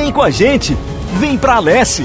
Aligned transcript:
Vem 0.00 0.10
com 0.10 0.22
a 0.22 0.30
gente, 0.30 0.74
vem 1.20 1.36
pra 1.36 1.56
Alesse! 1.56 2.04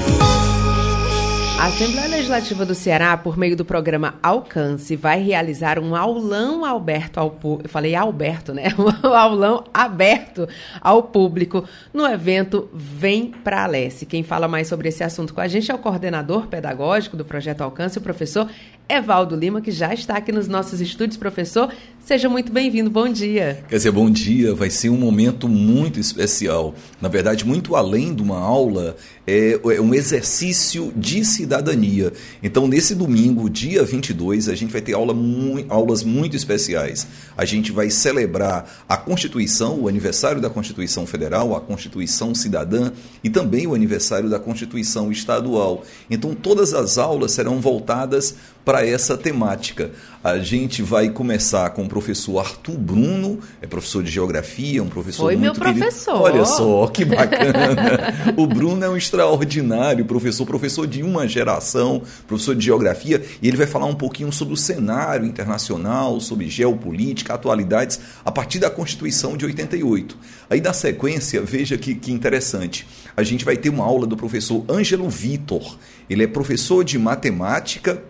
A 1.58 1.68
Assembleia 1.68 2.06
Legislativa 2.06 2.66
do 2.66 2.74
Ceará, 2.74 3.16
por 3.16 3.38
meio 3.38 3.56
do 3.56 3.64
programa 3.64 4.16
Alcance, 4.22 4.94
vai 4.94 5.22
realizar 5.22 5.78
um 5.78 5.96
aulão 5.96 6.62
aberto 6.66 7.16
ao 7.16 7.30
público. 7.30 7.64
Eu 7.64 7.70
falei 7.70 7.94
Alberto, 7.94 8.52
né? 8.52 8.64
Um 8.76 9.08
aulão 9.08 9.64
aberto 9.72 10.46
ao 10.78 11.04
público 11.04 11.64
no 11.94 12.06
evento 12.06 12.68
Vem 12.74 13.30
Pra 13.30 13.64
Alesse. 13.64 14.04
Quem 14.04 14.22
fala 14.22 14.46
mais 14.46 14.68
sobre 14.68 14.90
esse 14.90 15.02
assunto 15.02 15.32
com 15.32 15.40
a 15.40 15.48
gente 15.48 15.70
é 15.70 15.74
o 15.74 15.78
coordenador 15.78 16.46
pedagógico 16.48 17.16
do 17.16 17.24
projeto 17.24 17.62
Alcance, 17.62 17.96
o 17.96 18.02
professor 18.02 18.46
Evaldo 18.88 19.34
Lima, 19.34 19.60
que 19.60 19.72
já 19.72 19.92
está 19.92 20.16
aqui 20.16 20.30
nos 20.30 20.46
nossos 20.46 20.80
estúdios. 20.80 21.16
Professor, 21.16 21.72
seja 21.98 22.28
muito 22.28 22.52
bem-vindo. 22.52 22.88
Bom 22.88 23.08
dia. 23.08 23.64
Quer 23.68 23.76
dizer, 23.78 23.90
bom 23.90 24.08
dia. 24.08 24.54
Vai 24.54 24.70
ser 24.70 24.90
um 24.90 24.96
momento 24.96 25.48
muito 25.48 25.98
especial. 25.98 26.72
Na 27.00 27.08
verdade, 27.08 27.44
muito 27.44 27.74
além 27.74 28.14
de 28.14 28.22
uma 28.22 28.38
aula, 28.38 28.94
é, 29.26 29.58
é 29.74 29.80
um 29.80 29.92
exercício 29.92 30.92
de 30.96 31.24
cidadania. 31.24 32.12
Então, 32.40 32.68
nesse 32.68 32.94
domingo, 32.94 33.50
dia 33.50 33.82
22, 33.82 34.48
a 34.48 34.54
gente 34.54 34.70
vai 34.70 34.80
ter 34.80 34.92
aula 34.92 35.12
mu 35.12 35.64
aulas 35.68 36.04
muito 36.04 36.36
especiais. 36.36 37.08
A 37.36 37.44
gente 37.44 37.72
vai 37.72 37.90
celebrar 37.90 38.84
a 38.88 38.96
Constituição, 38.96 39.80
o 39.80 39.88
aniversário 39.88 40.40
da 40.40 40.48
Constituição 40.48 41.04
Federal, 41.06 41.56
a 41.56 41.60
Constituição 41.60 42.36
Cidadã 42.36 42.92
e 43.24 43.28
também 43.28 43.66
o 43.66 43.74
aniversário 43.74 44.30
da 44.30 44.38
Constituição 44.38 45.10
Estadual. 45.10 45.82
Então, 46.08 46.36
todas 46.36 46.72
as 46.72 46.98
aulas 46.98 47.32
serão 47.32 47.60
voltadas 47.60 48.36
para 48.64 48.75
essa 48.84 49.16
temática. 49.16 49.90
A 50.26 50.38
gente 50.38 50.82
vai 50.82 51.08
começar 51.08 51.70
com 51.70 51.84
o 51.84 51.88
professor 51.88 52.40
Arthur 52.40 52.76
Bruno, 52.76 53.38
é 53.62 53.66
professor 53.66 54.02
de 54.02 54.10
geografia, 54.10 54.82
um 54.82 54.88
professor 54.88 55.22
Foi 55.22 55.36
muito 55.36 55.60
meu 55.60 55.72
professor. 55.72 56.22
Querido. 56.24 56.38
Olha 56.38 56.44
só, 56.44 56.86
que 56.88 57.04
bacana. 57.04 58.34
o 58.36 58.44
Bruno 58.44 58.84
é 58.84 58.88
um 58.88 58.96
extraordinário 58.96 60.04
professor, 60.04 60.44
professor 60.44 60.84
de 60.84 61.00
uma 61.00 61.28
geração, 61.28 62.02
professor 62.26 62.56
de 62.56 62.64
geografia, 62.64 63.22
e 63.40 63.46
ele 63.46 63.56
vai 63.56 63.68
falar 63.68 63.86
um 63.86 63.94
pouquinho 63.94 64.32
sobre 64.32 64.52
o 64.52 64.56
cenário 64.56 65.24
internacional, 65.24 66.18
sobre 66.18 66.48
geopolítica, 66.48 67.32
atualidades, 67.32 68.00
a 68.24 68.32
partir 68.32 68.58
da 68.58 68.68
Constituição 68.68 69.36
de 69.36 69.46
88. 69.46 70.18
Aí, 70.50 70.60
na 70.60 70.72
sequência, 70.72 71.40
veja 71.40 71.78
que, 71.78 71.94
que 71.94 72.10
interessante. 72.10 72.84
A 73.16 73.22
gente 73.22 73.44
vai 73.44 73.56
ter 73.56 73.68
uma 73.68 73.84
aula 73.84 74.08
do 74.08 74.16
professor 74.16 74.64
Ângelo 74.68 75.08
Vitor. 75.08 75.78
Ele 76.10 76.24
é 76.24 76.26
professor 76.26 76.82
de 76.82 76.98
matemática 76.98 78.02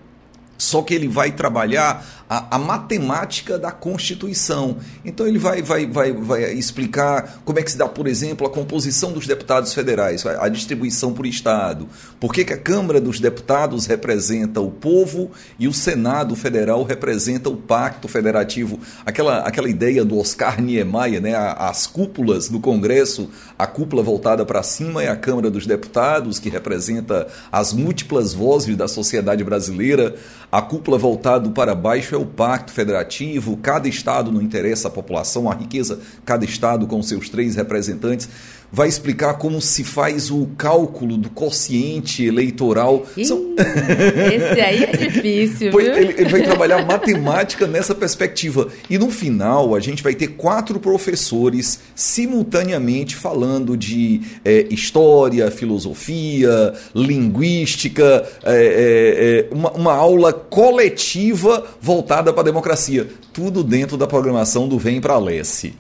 só 0.59 0.83
que 0.83 0.95
ele 0.95 1.09
vai 1.09 1.33
trabalhar 1.33 2.05
a, 2.29 2.57
a, 2.57 2.59
matemática 2.59 3.59
da 3.59 3.71
Constituição. 3.71 4.79
Então 5.05 5.27
ele 5.27 5.39
vai, 5.39 5.63
vai, 5.63 5.87
vai, 5.87 6.13
vai 6.13 6.53
explicar 6.53 7.41
como 7.45 7.59
é 7.59 7.63
que 7.63 7.71
se 7.71 7.79
dá, 7.79 7.89
por 7.89 8.07
exemplo, 8.07 8.47
a 8.47 8.51
composição 8.51 9.13
dos 9.13 9.27
deputados 9.27 9.73
federais, 9.73 10.27
a 10.27 10.49
distribuição 10.49 11.13
por 11.13 11.27
Estado. 11.27 11.89
Por 12.19 12.33
que, 12.33 12.45
que 12.45 12.53
a 12.53 12.59
Câmara 12.59 13.01
dos 13.01 13.21
Deputados 13.21 13.87
representa 13.87 14.61
o 14.61 14.71
povo 14.71 15.31
e 15.59 15.69
o 15.69 15.73
Senado 15.73 16.35
Federal 16.35 16.83
representa 16.83 17.49
o 17.49 17.57
Pacto 17.57 18.09
Federativo. 18.09 18.81
Aquela, 19.05 19.39
aquela 19.41 19.69
ideia 19.69 20.05
do 20.05 20.19
Oscar 20.19 20.61
Niemeyer, 20.61 21.21
né? 21.21 21.35
as 21.37 21.87
cúpulas 21.87 22.49
do 22.49 22.59
Congresso, 22.59 23.31
a 23.59 23.67
cúpula 23.67 24.03
voltada 24.03 24.45
para 24.45 24.63
cima 24.63 25.03
é 25.03 25.09
a 25.09 25.17
Câmara 25.17 25.51
dos 25.51 25.67
Deputados, 25.67 26.39
que 26.39 26.49
representa 26.49 27.29
as 27.53 27.73
múltiplas 27.73 28.35
vozes 28.35 28.77
da 28.77 28.89
sociedade 28.89 29.45
brasileira. 29.45 30.15
A 30.51 30.63
cúpula 30.63 30.97
voltada 30.97 31.49
para 31.51 31.75
baixo 31.75 32.16
é 32.17 32.19
o 32.19 32.27
pacto 32.27 32.73
federativo, 32.73 33.57
cada 33.59 33.89
estado 33.89 34.33
não 34.33 34.43
interessa 34.43 34.89
a 34.89 34.91
população, 34.91 35.51
a 35.51 35.55
riqueza, 35.55 36.01
cada 36.25 36.45
estado 36.45 36.87
com 36.87 37.03
seus 37.03 37.29
três 37.29 37.55
representantes 37.55 38.29
vai 38.73 38.89
explicar 38.89 39.35
como 39.35 39.61
se 39.61 39.85
faz 39.85 40.31
o 40.31 40.47
cálculo 40.57 41.17
do 41.17 41.31
quociente 41.31 42.25
eleitoral. 42.25 43.07
Ih, 43.17 43.25
São... 43.25 43.55
Esse 43.57 44.61
aí 44.61 44.85
é 44.85 44.97
difícil. 44.97 45.71
Viu? 45.71 45.81
Ele, 45.81 46.15
ele, 46.19 46.29
vai 46.29 46.43
trabalhar 46.43 46.85
matemática 46.85 47.67
nessa 47.67 47.95
perspectiva. 47.95 48.69
E 48.91 48.99
no 48.99 49.11
final, 49.11 49.75
a 49.75 49.81
gente 49.81 50.03
vai 50.03 50.15
ter 50.15 50.29
quatro 50.29 50.79
professores 50.79 51.81
simultaneamente 51.95 53.17
falando 53.17 53.77
de 53.77 54.21
é, 54.45 54.67
história, 54.71 55.51
filosofia, 55.51 56.75
linguística, 56.95 58.27
é, 58.45 59.47
é, 59.51 59.55
uma, 59.55 59.71
uma 59.73 59.95
aula 59.95 60.33
coletiva 60.33 61.65
voltada 61.81 62.33
para 62.33 62.43
a 62.43 62.45
democracia. 62.45 63.07
Tudo 63.33 63.63
dentro 63.63 63.97
da 63.97 64.07
programação 64.07 64.69
do 64.69 64.79
Vem 64.79 65.01
para 65.01 65.19
Lesse. 65.19 65.75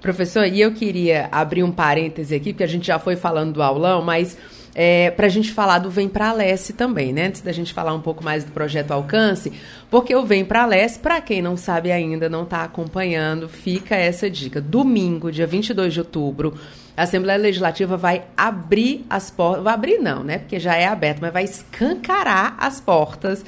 Professor, 0.00 0.46
e 0.46 0.60
eu 0.60 0.72
queria 0.72 1.28
abrir 1.30 1.62
um 1.62 1.70
parêntese 1.70 2.34
aqui, 2.34 2.52
porque 2.52 2.64
a 2.64 2.68
gente 2.68 2.86
já 2.86 2.98
foi 2.98 3.16
falando 3.16 3.52
do 3.52 3.62
aulão, 3.62 4.02
mas 4.02 4.36
é, 4.74 5.10
para 5.10 5.26
a 5.26 5.28
gente 5.30 5.52
falar 5.52 5.78
do 5.78 5.90
Vem 5.90 6.08
para 6.08 6.32
Leste 6.32 6.72
também, 6.72 7.12
né? 7.12 7.26
Antes 7.26 7.40
da 7.40 7.52
gente 7.52 7.72
falar 7.72 7.92
um 7.92 8.00
pouco 8.00 8.22
mais 8.22 8.44
do 8.44 8.52
projeto 8.52 8.92
Alcance, 8.92 9.52
porque 9.90 10.14
o 10.14 10.24
Vem 10.24 10.44
para 10.44 10.64
Leste, 10.64 11.00
para 11.00 11.20
quem 11.20 11.42
não 11.42 11.56
sabe 11.56 11.90
ainda, 11.90 12.28
não 12.28 12.44
está 12.44 12.62
acompanhando, 12.62 13.48
fica 13.48 13.96
essa 13.96 14.30
dica. 14.30 14.60
Domingo, 14.60 15.30
dia 15.30 15.46
22 15.46 15.92
de 15.92 16.00
outubro, 16.00 16.54
a 16.96 17.02
Assembleia 17.02 17.38
Legislativa 17.38 17.96
vai 17.96 18.24
abrir 18.36 19.04
as 19.10 19.30
portas, 19.30 19.64
vai 19.64 19.74
abrir 19.74 19.98
não, 19.98 20.22
né? 20.22 20.38
Porque 20.38 20.60
já 20.60 20.76
é 20.76 20.86
aberto, 20.86 21.20
mas 21.20 21.32
vai 21.32 21.44
escancarar 21.44 22.56
as 22.58 22.80
portas 22.80 23.44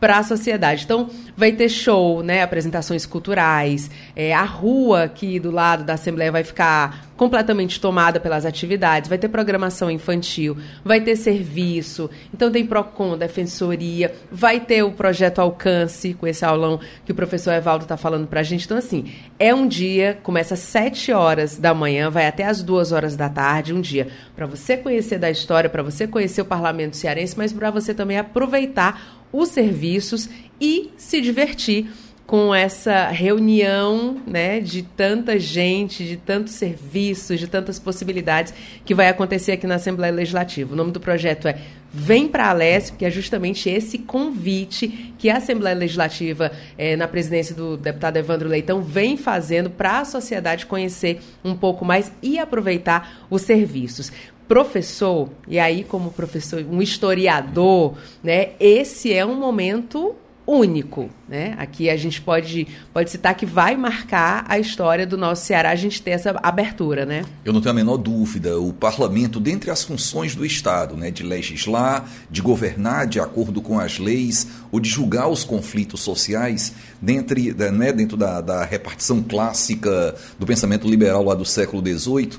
para 0.00 0.18
a 0.18 0.22
sociedade. 0.22 0.84
Então, 0.84 1.08
vai 1.36 1.52
ter 1.52 1.68
show, 1.68 2.22
né, 2.22 2.42
apresentações 2.42 3.06
culturais, 3.06 3.90
é, 4.14 4.34
a 4.34 4.44
rua 4.44 5.04
aqui 5.04 5.38
do 5.40 5.50
lado 5.50 5.84
da 5.84 5.94
Assembleia 5.94 6.32
vai 6.32 6.44
ficar 6.44 7.06
completamente 7.16 7.80
tomada 7.80 8.20
pelas 8.20 8.44
atividades, 8.44 9.08
vai 9.08 9.16
ter 9.16 9.28
programação 9.28 9.90
infantil, 9.90 10.56
vai 10.84 11.00
ter 11.00 11.16
serviço, 11.16 12.10
então 12.32 12.50
tem 12.50 12.66
PROCON, 12.66 13.16
Defensoria, 13.16 14.14
vai 14.30 14.60
ter 14.60 14.82
o 14.82 14.92
projeto 14.92 15.38
Alcance, 15.38 16.12
com 16.14 16.26
esse 16.26 16.44
aulão 16.44 16.78
que 17.04 17.12
o 17.12 17.14
professor 17.14 17.52
Evaldo 17.54 17.84
está 17.84 17.96
falando 17.96 18.26
para 18.26 18.40
a 18.40 18.42
gente. 18.42 18.66
Então, 18.66 18.76
assim, 18.76 19.12
é 19.38 19.54
um 19.54 19.66
dia, 19.66 20.18
começa 20.22 20.54
às 20.54 20.60
7 20.60 21.12
horas 21.12 21.56
da 21.56 21.72
manhã, 21.72 22.10
vai 22.10 22.26
até 22.26 22.44
às 22.44 22.62
2 22.62 22.92
horas 22.92 23.16
da 23.16 23.28
tarde, 23.28 23.72
um 23.72 23.80
dia 23.80 24.08
para 24.34 24.46
você 24.46 24.76
conhecer 24.76 25.18
da 25.18 25.30
história, 25.30 25.70
para 25.70 25.82
você 25.82 26.06
conhecer 26.06 26.42
o 26.42 26.44
parlamento 26.44 26.96
cearense, 26.96 27.36
mas 27.36 27.52
para 27.52 27.70
você 27.70 27.94
também 27.94 28.18
aproveitar 28.18 29.24
os 29.36 29.50
serviços 29.50 30.28
e 30.60 30.90
se 30.96 31.20
divertir 31.20 31.90
com 32.26 32.52
essa 32.52 33.06
reunião 33.06 34.16
né, 34.26 34.58
de 34.58 34.82
tanta 34.82 35.38
gente, 35.38 36.04
de 36.04 36.16
tantos 36.16 36.54
serviços, 36.54 37.38
de 37.38 37.46
tantas 37.46 37.78
possibilidades 37.78 38.52
que 38.84 38.94
vai 38.94 39.08
acontecer 39.08 39.52
aqui 39.52 39.66
na 39.66 39.76
Assembleia 39.76 40.12
Legislativa. 40.12 40.72
O 40.72 40.76
nome 40.76 40.90
do 40.90 40.98
projeto 40.98 41.46
é 41.46 41.58
Vem 41.92 42.28
para 42.28 42.50
a 42.50 42.52
Leste, 42.52 42.90
porque 42.90 43.04
é 43.06 43.10
justamente 43.10 43.70
esse 43.70 43.96
convite 43.98 45.14
que 45.16 45.30
a 45.30 45.36
Assembleia 45.36 45.74
Legislativa, 45.74 46.50
eh, 46.76 46.96
na 46.96 47.08
presidência 47.08 47.54
do 47.54 47.76
deputado 47.76 48.18
Evandro 48.18 48.48
Leitão, 48.48 48.82
vem 48.82 49.16
fazendo 49.16 49.70
para 49.70 50.00
a 50.00 50.04
sociedade 50.04 50.66
conhecer 50.66 51.20
um 51.42 51.54
pouco 51.54 51.84
mais 51.84 52.12
e 52.20 52.38
aproveitar 52.38 53.24
os 53.30 53.42
serviços 53.42 54.12
professor, 54.48 55.28
e 55.48 55.58
aí 55.58 55.82
como 55.82 56.12
professor, 56.12 56.64
um 56.70 56.80
historiador, 56.80 57.94
né, 58.22 58.50
esse 58.60 59.12
é 59.12 59.26
um 59.26 59.34
momento 59.34 60.14
único, 60.46 61.10
né? 61.28 61.54
Aqui 61.58 61.90
a 61.90 61.96
gente 61.96 62.20
pode, 62.20 62.68
pode 62.92 63.10
citar 63.10 63.34
que 63.34 63.44
vai 63.44 63.76
marcar 63.76 64.44
a 64.48 64.58
história 64.58 65.06
do 65.06 65.16
nosso 65.18 65.44
Ceará 65.44 65.70
a 65.70 65.74
gente 65.74 66.00
ter 66.00 66.12
essa 66.12 66.38
abertura, 66.42 67.04
né? 67.04 67.24
Eu 67.44 67.52
não 67.52 67.60
tenho 67.60 67.72
a 67.72 67.74
menor 67.74 67.96
dúvida. 67.96 68.58
O 68.58 68.72
parlamento, 68.72 69.40
dentre 69.40 69.70
as 69.70 69.82
funções 69.82 70.36
do 70.36 70.46
Estado, 70.46 70.96
né, 70.96 71.10
de 71.10 71.24
legislar, 71.24 72.08
de 72.30 72.40
governar 72.40 73.06
de 73.06 73.18
acordo 73.18 73.60
com 73.60 73.78
as 73.80 73.98
leis, 73.98 74.46
ou 74.70 74.78
de 74.78 74.88
julgar 74.88 75.28
os 75.28 75.42
conflitos 75.42 76.00
sociais, 76.00 76.72
dentre, 77.02 77.52
né, 77.52 77.92
dentro 77.92 78.16
da, 78.16 78.40
da 78.40 78.64
repartição 78.64 79.22
clássica 79.22 80.14
do 80.38 80.46
pensamento 80.46 80.88
liberal 80.88 81.24
lá 81.24 81.34
do 81.34 81.44
século 81.44 81.82
XVIII, 81.84 82.30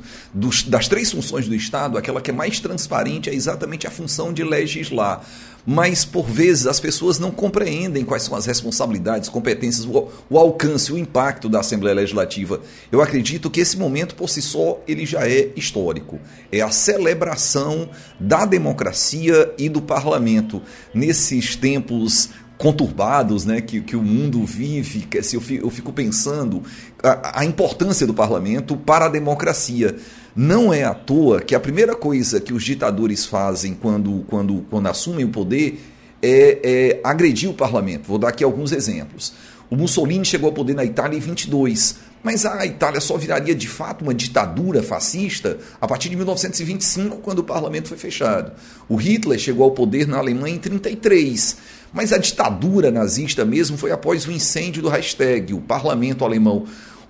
das 0.67 0.87
três 0.87 1.11
funções 1.11 1.47
do 1.47 1.55
Estado, 1.55 1.97
aquela 1.97 2.21
que 2.21 2.31
é 2.31 2.33
mais 2.33 2.59
transparente 2.59 3.29
é 3.29 3.33
exatamente 3.33 3.85
a 3.85 3.91
função 3.91 4.31
de 4.31 4.43
legislar 4.43 5.21
mas 5.69 6.05
por 6.05 6.25
vezes 6.25 6.65
as 6.65 6.79
pessoas 6.79 7.19
não 7.19 7.29
compreendem 7.29 8.05
quais 8.05 8.23
são 8.23 8.37
as 8.37 8.45
responsabilidades, 8.45 9.27
competências, 9.27 9.85
o, 9.85 10.07
o, 10.29 10.37
alcance, 10.37 10.93
o 10.93 10.97
impacto 10.97 11.49
da 11.49 11.59
Assembleia 11.59 11.93
Legislativa. 11.93 12.61
Eu 12.89 13.01
acredito 13.01 13.51
que 13.51 13.59
esse 13.59 13.77
momento 13.77 14.15
por 14.15 14.29
si 14.29 14.41
só 14.41 14.81
ele 14.87 15.05
já 15.05 15.27
é 15.27 15.49
histórico. 15.57 16.21
É 16.49 16.61
a 16.61 16.71
celebração 16.71 17.89
da 18.17 18.45
democracia 18.45 19.53
e 19.57 19.67
do 19.67 19.81
parlamento 19.81 20.61
nesses 20.93 21.57
tempos 21.57 22.29
conturbados 22.57 23.43
né, 23.43 23.59
que, 23.59 23.81
que 23.81 23.95
o 23.97 24.01
mundo 24.01 24.45
vive, 24.45 25.01
que, 25.01 25.21
se 25.21 25.35
eu, 25.35 25.41
fico, 25.41 25.65
eu 25.65 25.69
fico 25.69 25.91
pensando 25.91 26.63
a, 27.03 27.41
a 27.41 27.45
importância 27.45 28.07
do 28.07 28.13
parlamento 28.13 28.77
para 28.77 29.05
a 29.05 29.09
democracia. 29.09 29.97
Não 30.37 30.71
é 30.71 30.83
à 30.83 30.93
toa 30.93 31.41
que 31.41 31.55
a 31.55 31.59
primeira 31.59 31.95
coisa 31.95 32.39
que 32.39 32.53
os 32.53 32.63
ditadores 32.63 33.25
fazem 33.25 33.73
quando, 33.73 34.23
quando, 34.27 34.63
quando 34.69 34.85
assumem 34.85 35.25
o 35.25 35.29
poder 35.29 35.81
é, 36.21 36.59
é 36.63 37.01
agredir 37.03 37.49
o 37.49 37.55
parlamento. 37.55 38.07
Vou 38.07 38.19
dar 38.19 38.27
aqui 38.27 38.43
alguns 38.43 38.71
exemplos. 38.71 39.33
O 39.67 39.75
Mussolini 39.75 40.23
chegou 40.23 40.49
ao 40.49 40.53
poder 40.53 40.75
na 40.75 40.85
Itália 40.85 41.17
em 41.17 41.19
22, 41.19 41.95
Mas 42.21 42.45
a 42.45 42.63
Itália 42.67 43.01
só 43.01 43.17
viraria 43.17 43.55
de 43.55 43.67
fato 43.67 44.03
uma 44.03 44.13
ditadura 44.13 44.83
fascista 44.83 45.57
a 45.81 45.87
partir 45.87 46.09
de 46.09 46.15
1925, 46.15 47.17
quando 47.17 47.39
o 47.39 47.43
parlamento 47.43 47.87
foi 47.87 47.97
fechado. 47.97 48.51
O 48.87 48.95
Hitler 48.95 49.39
chegou 49.39 49.63
ao 49.63 49.71
poder 49.71 50.07
na 50.07 50.19
Alemanha 50.19 50.55
em 50.55 50.59
33. 50.59 51.57
Mas 51.91 52.13
a 52.13 52.17
ditadura 52.19 52.91
nazista 52.91 53.43
mesmo 53.43 53.75
foi 53.75 53.91
após 53.91 54.27
o 54.27 54.31
incêndio 54.31 54.83
do 54.83 54.89
Reichstag, 54.89 55.51
o 55.55 55.61
parlamento 55.61 56.23
alemão. 56.23 56.67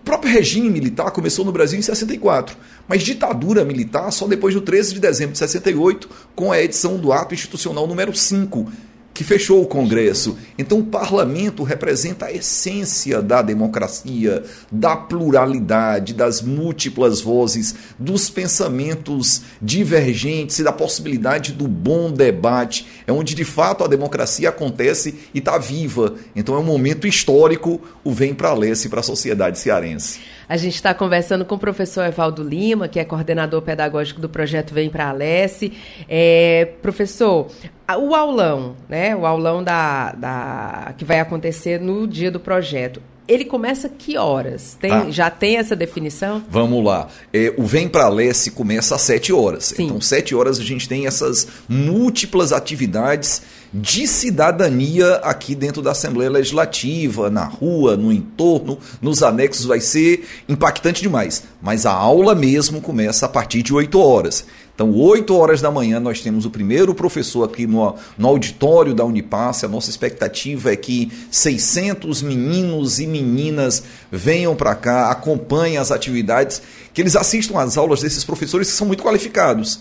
O 0.08 0.10
próprio 0.10 0.32
regime 0.32 0.70
militar 0.70 1.12
começou 1.12 1.44
no 1.44 1.52
Brasil 1.52 1.78
em 1.78 1.82
64, 1.82 2.56
mas 2.88 3.04
ditadura 3.04 3.66
militar 3.66 4.10
só 4.10 4.26
depois 4.26 4.54
do 4.54 4.62
13 4.62 4.94
de 4.94 5.02
dezembro 5.02 5.34
de 5.34 5.40
68, 5.40 6.10
com 6.34 6.50
a 6.50 6.62
edição 6.62 6.98
do 6.98 7.12
Ato 7.12 7.34
Institucional 7.34 7.86
número 7.86 8.16
5, 8.16 8.72
que 9.18 9.24
fechou 9.24 9.64
o 9.64 9.66
Congresso. 9.66 10.38
Então, 10.60 10.78
o 10.78 10.86
parlamento 10.86 11.64
representa 11.64 12.28
a 12.28 12.32
essência 12.32 13.20
da 13.20 13.42
democracia, 13.42 14.44
da 14.72 14.96
pluralidade, 14.96 16.14
das 16.14 16.40
múltiplas 16.40 17.20
vozes, 17.20 17.74
dos 17.98 18.30
pensamentos 18.30 19.42
divergentes 19.60 20.60
e 20.60 20.64
da 20.64 20.72
possibilidade 20.72 21.52
do 21.52 21.68
bom 21.68 22.12
debate. 22.12 22.86
É 23.08 23.12
onde, 23.12 23.34
de 23.34 23.44
fato, 23.44 23.84
a 23.84 23.88
democracia 23.88 24.50
acontece 24.50 25.16
e 25.34 25.40
está 25.40 25.58
viva. 25.58 26.14
Então, 26.36 26.54
é 26.54 26.60
um 26.60 26.64
momento 26.64 27.08
histórico, 27.08 27.82
o 28.04 28.12
Vem 28.12 28.36
para 28.36 28.50
a 28.50 28.54
Leste 28.54 28.88
para 28.88 29.00
a 29.00 29.04
sociedade 29.04 29.58
cearense. 29.58 30.20
A 30.50 30.56
gente 30.56 30.76
está 30.76 30.94
conversando 30.94 31.44
com 31.44 31.56
o 31.56 31.60
professor 31.60 32.06
Evaldo 32.06 32.42
Lima, 32.42 32.88
que 32.88 33.00
é 33.00 33.04
coordenador 33.04 33.62
pedagógico 33.62 34.22
do 34.22 34.30
projeto 34.30 34.74
Vem 34.74 34.90
para 34.90 35.10
a 35.10 35.12
Leste. 35.12 35.74
É, 36.08 36.70
professor, 36.82 37.48
o 38.00 38.16
aulão, 38.16 38.76
né? 38.88 39.14
O 39.14 39.26
aulão 39.26 39.62
da, 39.62 40.14
da, 40.14 40.94
que 40.98 41.04
vai 41.04 41.20
acontecer 41.20 41.82
no 41.82 42.08
dia 42.08 42.32
do 42.32 42.40
projeto. 42.40 43.02
Ele 43.28 43.44
começa 43.44 43.90
que 43.90 44.18
horas? 44.18 44.78
Tem, 44.80 44.92
ah, 44.92 45.08
já 45.10 45.30
tem 45.30 45.58
essa 45.58 45.76
definição? 45.76 46.44
Vamos 46.50 46.84
lá. 46.84 47.08
É, 47.34 47.54
o 47.58 47.66
Vem 47.66 47.88
para 47.88 48.08
Leste 48.08 48.52
começa 48.52 48.96
às 48.96 49.02
7 49.02 49.34
horas. 49.34 49.74
Sim. 49.76 49.86
Então, 49.86 50.00
7 50.00 50.34
horas 50.34 50.60
a 50.60 50.64
gente 50.64 50.88
tem 50.88 51.06
essas 51.06 51.48
múltiplas 51.68 52.54
atividades 52.54 53.42
de 53.74 54.08
cidadania 54.08 55.16
aqui 55.16 55.54
dentro 55.54 55.82
da 55.82 55.92
Assembleia 55.92 56.32
Legislativa, 56.32 57.30
na 57.30 57.44
rua, 57.44 57.98
no 57.98 58.12
entorno, 58.12 58.80
nos 59.02 59.22
anexos, 59.22 59.66
vai 59.66 59.82
ser 59.82 60.26
impactante 60.48 61.02
demais. 61.02 61.44
Mas 61.62 61.86
a 61.86 61.92
aula 61.92 62.34
mesmo 62.34 62.82
começa 62.82 63.26
a 63.26 63.30
partir 63.30 63.62
de 63.62 63.74
8 63.74 64.00
horas. 64.00 64.46
Então, 64.78 64.94
8 64.94 65.36
horas 65.36 65.60
da 65.60 65.72
manhã, 65.72 66.00
nós 66.00 66.22
temos 66.22 66.46
o 66.46 66.52
primeiro 66.52 66.94
professor 66.94 67.44
aqui 67.44 67.66
no, 67.66 67.96
no 68.16 68.28
auditório 68.28 68.94
da 68.94 69.04
Unipasse. 69.04 69.66
A 69.66 69.68
nossa 69.68 69.90
expectativa 69.90 70.72
é 70.72 70.76
que 70.76 71.12
600 71.32 72.22
meninos 72.22 73.00
e 73.00 73.08
meninas 73.08 73.84
venham 74.12 74.56
para 74.56 74.76
cá, 74.76 75.10
acompanhem 75.10 75.80
as 75.80 75.90
atividades, 75.90 76.62
que 76.94 77.02
eles 77.02 77.16
assistam 77.16 77.58
às 77.58 77.76
aulas 77.76 78.02
desses 78.02 78.24
professores 78.24 78.70
que 78.70 78.78
são 78.78 78.86
muito 78.86 79.02
qualificados 79.02 79.80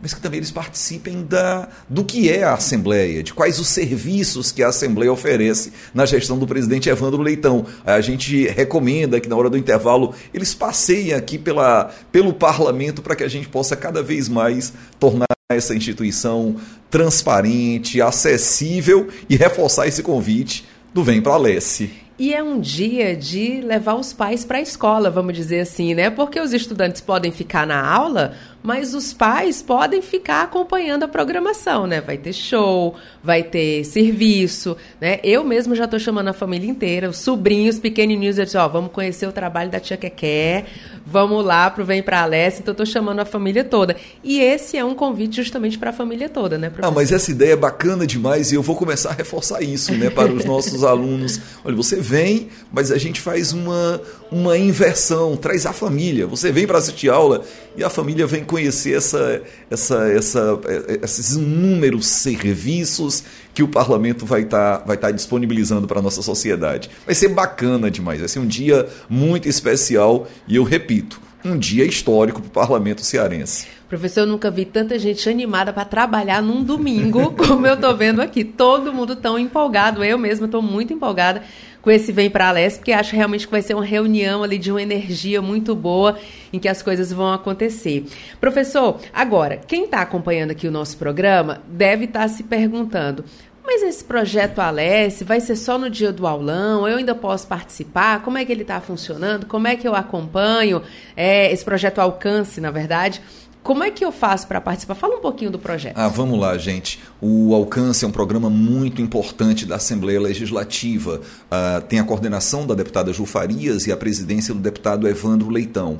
mas 0.00 0.12
que 0.12 0.20
também 0.20 0.38
eles 0.38 0.50
participem 0.50 1.22
da, 1.22 1.68
do 1.88 2.04
que 2.04 2.30
é 2.30 2.44
a 2.44 2.54
Assembleia, 2.54 3.22
de 3.22 3.32
quais 3.32 3.58
os 3.58 3.68
serviços 3.68 4.52
que 4.52 4.62
a 4.62 4.68
Assembleia 4.68 5.12
oferece 5.12 5.72
na 5.94 6.04
gestão 6.04 6.38
do 6.38 6.46
presidente 6.46 6.88
Evandro 6.88 7.22
Leitão. 7.22 7.64
A 7.84 8.00
gente 8.00 8.46
recomenda 8.48 9.20
que 9.20 9.28
na 9.28 9.36
hora 9.36 9.48
do 9.48 9.56
intervalo 9.56 10.14
eles 10.32 10.54
passeiem 10.54 11.14
aqui 11.14 11.38
pela, 11.38 11.90
pelo 12.12 12.32
parlamento 12.34 13.02
para 13.02 13.16
que 13.16 13.24
a 13.24 13.28
gente 13.28 13.48
possa 13.48 13.74
cada 13.76 14.02
vez 14.02 14.28
mais 14.28 14.72
tornar 14.98 15.26
essa 15.50 15.74
instituição 15.74 16.56
transparente, 16.90 18.00
acessível 18.00 19.08
e 19.28 19.36
reforçar 19.36 19.86
esse 19.86 20.02
convite 20.02 20.64
do 20.92 21.02
Vem 21.02 21.20
para 21.20 21.34
a 21.34 21.38
Lesse. 21.38 22.04
E 22.16 22.32
é 22.32 22.40
um 22.40 22.60
dia 22.60 23.16
de 23.16 23.60
levar 23.60 23.94
os 23.94 24.12
pais 24.12 24.44
para 24.44 24.58
a 24.58 24.60
escola, 24.60 25.10
vamos 25.10 25.34
dizer 25.34 25.60
assim, 25.60 25.94
né? 25.94 26.10
Porque 26.10 26.38
os 26.38 26.52
estudantes 26.52 27.00
podem 27.00 27.32
ficar 27.32 27.66
na 27.66 27.84
aula, 27.84 28.34
mas 28.64 28.94
os 28.94 29.12
pais 29.12 29.60
podem 29.60 30.00
ficar 30.00 30.44
acompanhando 30.44 31.02
a 31.02 31.08
programação, 31.08 31.86
né? 31.86 32.00
Vai 32.00 32.16
ter 32.16 32.32
show, 32.32 32.94
vai 33.22 33.42
ter 33.42 33.84
serviço, 33.84 34.74
né? 34.98 35.20
Eu 35.22 35.44
mesmo 35.44 35.74
já 35.74 35.84
estou 35.84 36.00
chamando 36.00 36.28
a 36.28 36.32
família 36.32 36.70
inteira, 36.70 37.10
os 37.10 37.18
sobrinhos 37.18 37.78
pequenininhos, 37.78 38.38
eu 38.38 38.46
disse, 38.46 38.56
ó, 38.56 38.66
vamos 38.66 38.90
conhecer 38.90 39.26
o 39.26 39.32
trabalho 39.32 39.70
da 39.70 39.78
tia 39.78 39.98
Keké, 39.98 40.64
vamos 41.04 41.44
lá 41.44 41.70
pro 41.70 41.84
Vem 41.84 42.02
Pra 42.02 42.22
Alessia, 42.22 42.60
então 42.60 42.72
eu 42.72 42.76
tô 42.76 42.86
chamando 42.86 43.18
a 43.18 43.26
família 43.26 43.62
toda. 43.62 43.96
E 44.22 44.40
esse 44.40 44.78
é 44.78 44.84
um 44.84 44.94
convite 44.94 45.36
justamente 45.36 45.76
para 45.76 45.90
a 45.90 45.92
família 45.92 46.30
toda, 46.30 46.56
né, 46.56 46.70
professor? 46.70 46.90
Ah, 46.90 46.94
mas 46.94 47.12
essa 47.12 47.30
ideia 47.30 47.52
é 47.52 47.56
bacana 47.56 48.06
demais 48.06 48.50
e 48.50 48.54
eu 48.54 48.62
vou 48.62 48.76
começar 48.76 49.10
a 49.10 49.12
reforçar 49.12 49.60
isso, 49.60 49.92
né, 49.92 50.08
para 50.08 50.32
os 50.32 50.46
nossos 50.46 50.82
alunos. 50.84 51.38
Olha, 51.62 51.76
você 51.76 51.96
vem, 51.96 52.48
mas 52.72 52.90
a 52.90 52.96
gente 52.96 53.20
faz 53.20 53.52
uma, 53.52 54.00
uma 54.32 54.56
inversão, 54.56 55.36
traz 55.36 55.66
a 55.66 55.72
família. 55.74 56.26
Você 56.26 56.50
vem 56.50 56.66
para 56.66 56.78
assistir 56.78 57.10
aula 57.10 57.44
e 57.76 57.82
a 57.82 57.90
família 57.90 58.26
vem 58.26 58.44
conhecer 58.44 58.96
essa, 58.96 59.42
essa, 59.70 60.08
essa, 60.12 60.60
esses 61.02 61.32
inúmeros 61.32 62.06
serviços 62.06 63.24
que 63.52 63.62
o 63.62 63.68
parlamento 63.68 64.24
vai 64.24 64.42
estar 64.42 64.78
tá, 64.78 64.84
vai 64.84 64.96
tá 64.96 65.10
disponibilizando 65.10 65.86
para 65.86 65.98
a 65.98 66.02
nossa 66.02 66.22
sociedade. 66.22 66.90
Vai 67.04 67.14
ser 67.14 67.28
bacana 67.28 67.90
demais, 67.90 68.20
vai 68.20 68.28
ser 68.28 68.38
um 68.38 68.46
dia 68.46 68.86
muito 69.08 69.48
especial 69.48 70.28
e 70.46 70.56
eu 70.56 70.64
repito, 70.64 71.20
um 71.44 71.58
dia 71.58 71.84
histórico 71.84 72.40
para 72.40 72.48
o 72.48 72.50
parlamento 72.50 73.02
cearense. 73.02 73.66
Professor, 73.88 74.20
eu 74.20 74.26
nunca 74.26 74.50
vi 74.50 74.64
tanta 74.64 74.98
gente 74.98 75.28
animada 75.28 75.72
para 75.72 75.84
trabalhar 75.84 76.42
num 76.42 76.64
domingo 76.64 77.32
como 77.36 77.66
eu 77.66 77.74
estou 77.74 77.94
vendo 77.94 78.22
aqui. 78.22 78.42
Todo 78.42 78.92
mundo 78.92 79.14
tão 79.14 79.38
empolgado, 79.38 80.02
eu 80.02 80.16
mesma 80.16 80.46
estou 80.46 80.62
muito 80.62 80.92
empolgada 80.92 81.42
com 81.82 81.90
esse 81.90 82.10
Vem 82.12 82.30
para 82.30 82.48
a 82.48 82.50
Leste, 82.50 82.78
porque 82.78 82.92
acho 82.92 83.14
realmente 83.14 83.46
que 83.46 83.52
vai 83.52 83.60
ser 83.60 83.74
uma 83.74 83.84
reunião 83.84 84.42
ali 84.42 84.56
de 84.56 84.70
uma 84.70 84.80
energia 84.80 85.42
muito 85.42 85.74
boa 85.74 86.18
em 86.50 86.58
que 86.58 86.66
as 86.66 86.80
coisas 86.80 87.12
vão 87.12 87.30
acontecer. 87.30 88.06
Professor, 88.40 88.98
agora, 89.12 89.58
quem 89.58 89.84
está 89.84 90.00
acompanhando 90.00 90.52
aqui 90.52 90.66
o 90.66 90.70
nosso 90.70 90.96
programa 90.96 91.60
deve 91.68 92.06
estar 92.06 92.20
tá 92.20 92.28
se 92.28 92.42
perguntando. 92.42 93.22
Mas 93.64 93.82
esse 93.82 94.04
projeto 94.04 94.58
Alesse 94.58 95.24
vai 95.24 95.40
ser 95.40 95.56
só 95.56 95.78
no 95.78 95.88
dia 95.88 96.12
do 96.12 96.26
aulão? 96.26 96.86
Eu 96.86 96.98
ainda 96.98 97.14
posso 97.14 97.46
participar? 97.46 98.22
Como 98.22 98.36
é 98.36 98.44
que 98.44 98.52
ele 98.52 98.62
está 98.62 98.78
funcionando? 98.80 99.46
Como 99.46 99.66
é 99.66 99.74
que 99.74 99.88
eu 99.88 99.94
acompanho 99.94 100.82
é, 101.16 101.50
esse 101.50 101.64
projeto 101.64 101.98
Alcance, 101.98 102.60
na 102.60 102.70
verdade? 102.70 103.22
Como 103.62 103.82
é 103.82 103.90
que 103.90 104.04
eu 104.04 104.12
faço 104.12 104.46
para 104.46 104.60
participar? 104.60 104.94
Fala 104.94 105.16
um 105.16 105.20
pouquinho 105.22 105.50
do 105.50 105.58
projeto. 105.58 105.96
Ah, 105.96 106.06
vamos 106.06 106.38
lá, 106.38 106.58
gente. 106.58 107.00
O 107.18 107.54
Alcance 107.54 108.04
é 108.04 108.08
um 108.08 108.12
programa 108.12 108.50
muito 108.50 109.00
importante 109.00 109.64
da 109.64 109.76
Assembleia 109.76 110.20
Legislativa. 110.20 111.22
Uh, 111.46 111.80
tem 111.88 111.98
a 111.98 112.04
coordenação 112.04 112.66
da 112.66 112.74
deputada 112.74 113.10
Ju 113.10 113.24
Farias 113.24 113.86
e 113.86 113.92
a 113.92 113.96
presidência 113.96 114.52
do 114.52 114.60
deputado 114.60 115.08
Evandro 115.08 115.48
Leitão. 115.48 115.98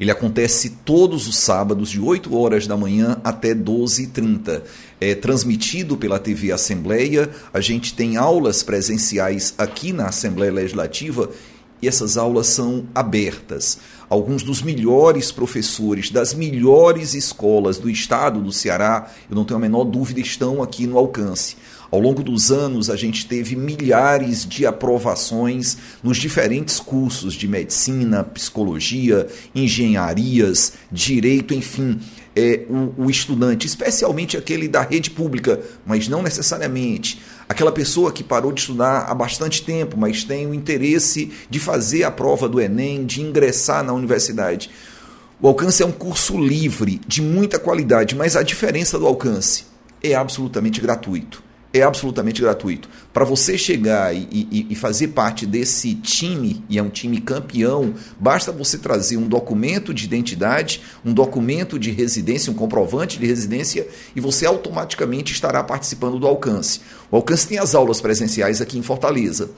Ele 0.00 0.10
acontece 0.10 0.70
todos 0.82 1.28
os 1.28 1.36
sábados, 1.36 1.90
de 1.90 2.00
8 2.00 2.34
horas 2.34 2.66
da 2.66 2.74
manhã 2.74 3.20
até 3.22 3.54
12h30. 3.54 4.62
É 4.98 5.14
transmitido 5.14 5.94
pela 5.94 6.18
TV 6.18 6.50
Assembleia. 6.52 7.28
A 7.52 7.60
gente 7.60 7.92
tem 7.92 8.16
aulas 8.16 8.62
presenciais 8.62 9.52
aqui 9.58 9.92
na 9.92 10.06
Assembleia 10.06 10.50
Legislativa 10.50 11.28
e 11.82 11.88
essas 11.88 12.16
aulas 12.16 12.46
são 12.46 12.86
abertas. 12.94 13.78
Alguns 14.08 14.42
dos 14.42 14.62
melhores 14.62 15.30
professores 15.30 16.10
das 16.10 16.32
melhores 16.32 17.12
escolas 17.14 17.78
do 17.78 17.90
estado 17.90 18.40
do 18.40 18.52
Ceará, 18.52 19.10
eu 19.28 19.36
não 19.36 19.44
tenho 19.44 19.58
a 19.58 19.60
menor 19.60 19.84
dúvida, 19.84 20.20
estão 20.20 20.62
aqui 20.62 20.86
no 20.86 20.98
alcance. 20.98 21.56
Ao 21.90 21.98
longo 21.98 22.22
dos 22.22 22.52
anos, 22.52 22.88
a 22.88 22.94
gente 22.94 23.26
teve 23.26 23.56
milhares 23.56 24.46
de 24.46 24.64
aprovações 24.64 25.76
nos 26.04 26.18
diferentes 26.18 26.78
cursos 26.78 27.34
de 27.34 27.48
medicina, 27.48 28.22
psicologia, 28.22 29.26
engenharias, 29.52 30.74
direito, 30.90 31.52
enfim. 31.52 31.98
É, 32.36 32.64
o, 32.70 33.06
o 33.06 33.10
estudante, 33.10 33.66
especialmente 33.66 34.36
aquele 34.36 34.68
da 34.68 34.82
rede 34.82 35.10
pública, 35.10 35.60
mas 35.84 36.06
não 36.06 36.22
necessariamente 36.22 37.20
aquela 37.48 37.72
pessoa 37.72 38.12
que 38.12 38.22
parou 38.22 38.52
de 38.52 38.60
estudar 38.60 39.06
há 39.10 39.14
bastante 39.14 39.64
tempo, 39.64 39.96
mas 39.98 40.22
tem 40.22 40.46
o 40.46 40.54
interesse 40.54 41.32
de 41.50 41.58
fazer 41.58 42.04
a 42.04 42.10
prova 42.10 42.48
do 42.48 42.60
Enem, 42.60 43.04
de 43.04 43.20
ingressar 43.20 43.82
na 43.82 43.92
universidade. 43.92 44.70
O 45.42 45.48
alcance 45.48 45.82
é 45.82 45.86
um 45.86 45.90
curso 45.90 46.38
livre, 46.38 47.00
de 47.04 47.20
muita 47.20 47.58
qualidade, 47.58 48.14
mas 48.14 48.36
a 48.36 48.44
diferença 48.44 48.96
do 48.96 49.08
alcance 49.08 49.64
é 50.00 50.14
absolutamente 50.14 50.80
gratuito 50.80 51.49
é 51.72 51.82
absolutamente 51.82 52.42
gratuito. 52.42 52.88
Para 53.12 53.24
você 53.24 53.56
chegar 53.56 54.14
e, 54.14 54.26
e, 54.30 54.66
e, 54.70 54.74
fazer 54.74 55.08
parte 55.08 55.46
desse 55.46 55.94
time, 55.94 56.64
e 56.68 56.78
é 56.78 56.82
um 56.82 56.88
time 56.88 57.20
campeão, 57.20 57.94
basta 58.18 58.50
você 58.50 58.76
trazer 58.76 59.16
um 59.16 59.28
documento 59.28 59.94
de 59.94 60.04
identidade, 60.04 60.82
um 61.04 61.12
documento 61.12 61.78
de 61.78 61.90
residência, 61.90 62.50
um 62.50 62.56
comprovante 62.56 63.18
de 63.18 63.26
residência, 63.26 63.86
e 64.14 64.20
você 64.20 64.46
automaticamente 64.46 65.32
estará 65.32 65.62
participando 65.62 66.18
do 66.18 66.26
alcance. 66.26 66.80
O 67.10 67.16
alcance 67.16 67.46
tem 67.46 67.58
as 67.58 67.74
aulas 67.74 68.00
presenciais 68.00 68.60
aqui 68.60 68.78
em 68.78 68.82
Fortaleza. 68.82 69.50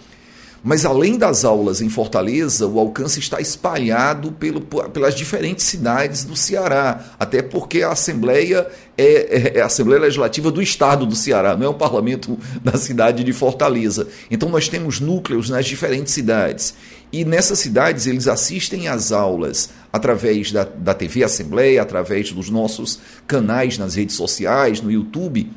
Mas 0.64 0.84
além 0.84 1.18
das 1.18 1.44
aulas 1.44 1.80
em 1.80 1.88
Fortaleza, 1.88 2.68
o 2.68 2.78
alcance 2.78 3.18
está 3.18 3.40
espalhado 3.40 4.30
pelo, 4.30 4.60
pelas 4.60 5.14
diferentes 5.14 5.64
cidades 5.64 6.24
do 6.24 6.36
Ceará, 6.36 7.04
até 7.18 7.42
porque 7.42 7.82
a 7.82 7.90
Assembleia 7.90 8.68
é, 8.96 9.04
é, 9.04 9.58
é, 9.58 9.60
a 9.60 9.66
Assembleia 9.66 10.02
Legislativa 10.02 10.52
do 10.52 10.62
Estado 10.62 11.04
do 11.04 11.16
Ceará, 11.16 11.56
não 11.56 11.66
é 11.66 11.68
o 11.68 11.74
parlamento 11.74 12.38
da 12.62 12.76
cidade 12.78 13.24
de 13.24 13.32
Fortaleza. 13.32 14.06
Então 14.30 14.48
nós 14.48 14.68
temos 14.68 15.00
núcleos 15.00 15.50
nas 15.50 15.66
diferentes 15.66 16.12
cidades. 16.12 16.74
E 17.12 17.24
nessas 17.24 17.58
cidades 17.58 18.06
eles 18.06 18.28
assistem 18.28 18.86
às 18.86 19.10
aulas 19.10 19.70
através 19.92 20.52
da, 20.52 20.62
da 20.64 20.94
TV 20.94 21.24
Assembleia, 21.24 21.82
através 21.82 22.30
dos 22.30 22.48
nossos 22.48 23.00
canais 23.26 23.76
nas 23.76 23.96
redes 23.96 24.14
sociais, 24.14 24.80
no 24.80 24.92
YouTube 24.92 25.50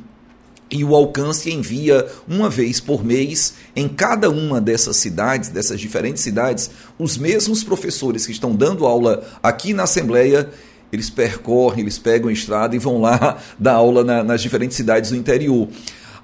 e 0.70 0.82
o 0.82 0.94
alcance 0.94 1.50
envia 1.52 2.06
uma 2.26 2.50
vez 2.50 2.80
por 2.80 3.04
mês 3.04 3.54
em 3.74 3.88
cada 3.88 4.30
uma 4.30 4.60
dessas 4.60 4.96
cidades, 4.96 5.48
dessas 5.48 5.78
diferentes 5.78 6.22
cidades, 6.22 6.70
os 6.98 7.16
mesmos 7.16 7.62
professores 7.62 8.26
que 8.26 8.32
estão 8.32 8.54
dando 8.54 8.86
aula 8.86 9.24
aqui 9.42 9.72
na 9.72 9.84
Assembleia. 9.84 10.50
Eles 10.92 11.10
percorrem, 11.10 11.80
eles 11.80 11.98
pegam 11.98 12.28
a 12.28 12.32
estrada 12.32 12.74
e 12.74 12.78
vão 12.78 13.00
lá 13.00 13.38
dar 13.58 13.74
aula 13.74 14.04
na, 14.04 14.24
nas 14.24 14.40
diferentes 14.40 14.76
cidades 14.76 15.10
do 15.10 15.16
interior. 15.16 15.68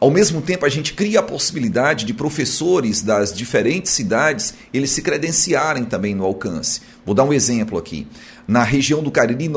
Ao 0.03 0.11
mesmo 0.11 0.43
tempo, 0.43 0.67
a 0.67 0.69
gente 0.69 0.95
cria 0.95 1.21
a 1.21 1.23
possibilidade 1.23 2.05
de 2.05 2.13
professores 2.13 3.03
das 3.03 3.33
diferentes 3.33 3.93
cidades 3.93 4.53
eles 4.75 4.91
se 4.91 5.01
credenciarem 5.01 5.85
também 5.85 6.13
no 6.13 6.25
alcance. 6.25 6.81
Vou 7.07 7.15
dar 7.15 7.23
um 7.23 7.33
exemplo 7.33 7.79
aqui. 7.79 8.09
Na 8.47 8.65
região 8.65 9.03
do 9.03 9.11
Cariri, 9.11 9.51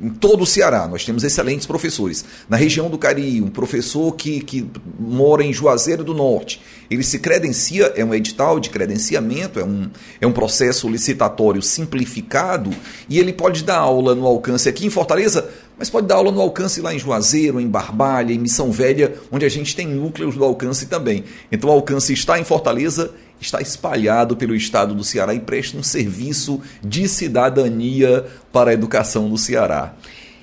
em 0.00 0.08
todo 0.10 0.42
o 0.42 0.46
Ceará, 0.46 0.86
nós 0.86 1.04
temos 1.04 1.24
excelentes 1.24 1.66
professores. 1.66 2.24
Na 2.48 2.56
região 2.56 2.90
do 2.90 2.98
Cariri, 2.98 3.40
um 3.40 3.48
professor 3.48 4.12
que, 4.14 4.40
que 4.40 4.68
mora 4.98 5.42
em 5.42 5.52
Juazeiro 5.52 6.04
do 6.04 6.14
Norte, 6.14 6.60
ele 6.90 7.02
se 7.02 7.18
credencia, 7.18 7.92
é 7.96 8.04
um 8.04 8.14
edital 8.14 8.60
de 8.60 8.70
credenciamento, 8.70 9.58
é 9.58 9.64
um, 9.64 9.88
é 10.20 10.26
um 10.26 10.32
processo 10.32 10.88
licitatório 10.88 11.62
simplificado, 11.62 12.70
e 13.08 13.18
ele 13.18 13.32
pode 13.32 13.64
dar 13.64 13.78
aula 13.78 14.14
no 14.14 14.26
alcance 14.26 14.68
aqui 14.68 14.86
em 14.86 14.90
Fortaleza, 14.90 15.48
mas 15.78 15.90
pode 15.90 16.06
dar 16.06 16.16
aula 16.16 16.32
no 16.32 16.40
alcance 16.40 16.80
lá 16.80 16.94
em 16.94 16.98
Juazeiro, 16.98 17.60
em 17.60 17.66
Barbalha, 17.66 18.32
em 18.32 18.38
Missão 18.38 18.70
Velha, 18.70 19.14
onde 19.30 19.44
a 19.44 19.48
gente 19.48 19.76
tem 19.76 19.86
núcleos 19.86 20.34
do 20.34 20.44
alcance 20.44 20.86
também. 20.86 21.24
Então 21.52 21.68
o 21.68 21.72
alcance 21.72 22.12
está 22.12 22.38
em 22.38 22.44
Fortaleza 22.44 23.12
está 23.40 23.60
espalhado 23.60 24.36
pelo 24.36 24.54
estado 24.54 24.94
do 24.94 25.04
Ceará 25.04 25.34
e 25.34 25.40
presta 25.40 25.76
um 25.76 25.82
serviço 25.82 26.60
de 26.82 27.08
cidadania 27.08 28.24
para 28.52 28.70
a 28.70 28.74
educação 28.74 29.28
no 29.28 29.38
Ceará. 29.38 29.94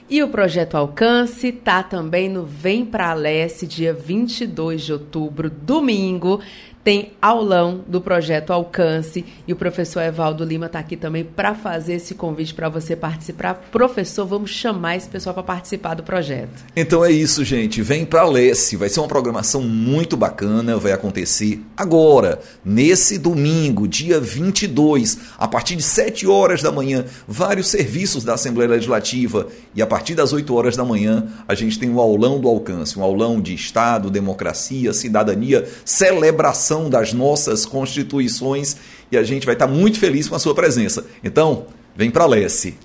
E 0.09 0.21
o 0.21 0.27
projeto 0.27 0.75
Alcance 0.75 1.47
está 1.47 1.81
também 1.81 2.29
no 2.29 2.45
Vem 2.45 2.85
Pra 2.85 3.13
Leste, 3.13 3.65
dia 3.65 3.93
22 3.93 4.83
de 4.83 4.93
outubro, 4.93 5.49
domingo 5.49 6.39
tem 6.83 7.13
aulão 7.21 7.81
do 7.87 8.01
projeto 8.01 8.51
Alcance 8.51 9.25
e 9.47 9.53
o 9.53 9.55
professor 9.55 10.01
Evaldo 10.01 10.43
Lima 10.43 10.65
está 10.65 10.79
aqui 10.79 10.97
também 10.97 11.23
para 11.23 11.55
fazer 11.55 11.93
esse 11.93 12.15
convite 12.15 12.53
para 12.53 12.69
você 12.69 12.95
participar. 12.95 13.53
Professor, 13.71 14.25
vamos 14.25 14.51
chamar 14.51 14.97
esse 14.97 15.07
pessoal 15.07 15.33
para 15.33 15.43
participar 15.43 15.93
do 15.93 16.03
projeto. 16.03 16.63
Então 16.75 17.03
é 17.03 17.11
isso, 17.11 17.43
gente. 17.45 17.81
Vem 17.81 18.05
para 18.05 18.27
Lesse. 18.27 18.75
Vai 18.75 18.89
ser 18.89 18.99
uma 18.99 19.07
programação 19.07 19.61
muito 19.61 20.17
bacana. 20.17 20.77
Vai 20.77 20.91
acontecer 20.91 21.61
agora, 21.77 22.39
nesse 22.65 23.17
domingo, 23.17 23.87
dia 23.87 24.19
22, 24.19 25.19
a 25.37 25.47
partir 25.47 25.75
de 25.75 25.83
7 25.83 26.27
horas 26.27 26.61
da 26.61 26.71
manhã, 26.71 27.05
vários 27.27 27.67
serviços 27.67 28.23
da 28.23 28.33
Assembleia 28.33 28.71
Legislativa. 28.71 29.47
E 29.73 29.81
a 29.81 29.87
partir 29.87 30.15
das 30.15 30.33
8 30.33 30.53
horas 30.53 30.75
da 30.75 30.83
manhã, 30.83 31.27
a 31.47 31.55
gente 31.55 31.79
tem 31.79 31.89
o 31.89 31.99
aulão 31.99 32.39
do 32.39 32.47
Alcance 32.47 32.93
um 32.97 33.03
aulão 33.03 33.41
de 33.41 33.53
Estado, 33.53 34.09
democracia, 34.09 34.93
cidadania, 34.93 35.67
celebração 35.85 36.72
das 36.89 37.13
nossas 37.13 37.65
constituições 37.65 38.77
e 39.11 39.17
a 39.17 39.23
gente 39.23 39.45
vai 39.45 39.55
estar 39.55 39.67
muito 39.67 39.99
feliz 39.99 40.27
com 40.27 40.35
a 40.35 40.39
sua 40.39 40.55
presença. 40.55 41.05
Então, 41.23 41.67
vem 41.95 42.09
para 42.09 42.23
a 42.23 42.27
Lesse. 42.27 42.77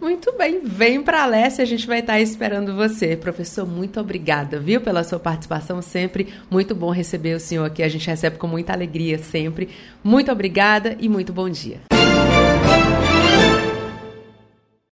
Muito 0.00 0.32
bem, 0.32 0.60
vem 0.64 1.02
para 1.02 1.22
a 1.22 1.26
Leste, 1.26 1.60
a 1.60 1.64
gente 1.66 1.86
vai 1.86 2.00
estar 2.00 2.18
esperando 2.18 2.74
você. 2.74 3.16
Professor, 3.16 3.66
muito 3.66 4.00
obrigada, 4.00 4.58
viu, 4.58 4.80
pela 4.80 5.04
sua 5.04 5.18
participação 5.18 5.82
sempre. 5.82 6.28
Muito 6.50 6.74
bom 6.74 6.90
receber 6.90 7.36
o 7.36 7.40
senhor 7.40 7.66
aqui, 7.66 7.82
a 7.82 7.88
gente 7.88 8.06
recebe 8.06 8.38
com 8.38 8.46
muita 8.46 8.72
alegria 8.72 9.18
sempre. 9.18 9.68
Muito 10.02 10.32
obrigada 10.32 10.96
e 10.98 11.06
muito 11.06 11.34
bom 11.34 11.50
dia. 11.50 11.80